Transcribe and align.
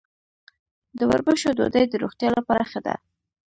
د 0.97 0.99
وربشو 1.09 1.55
ډوډۍ 1.57 1.85
د 1.89 1.93
روغتیا 2.03 2.29
لپاره 2.37 2.63
ښه 2.71 2.79
ده. 2.85 2.95